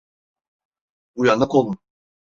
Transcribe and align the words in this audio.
Uyanık 1.15 1.55
olun. 1.55 1.77